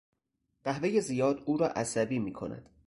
قهوهی 0.65 1.01
زیاد 1.01 1.41
او 1.45 1.57
را 1.57 1.67
عصبی 1.69 2.19
میکند. 2.19 2.69